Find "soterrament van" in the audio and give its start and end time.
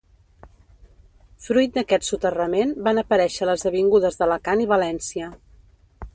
2.07-3.03